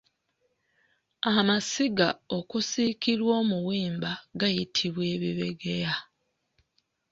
[1.35, 2.07] Amasiga
[2.37, 5.93] okusiikirwa omuwemba gayitibwa Ebibegeya.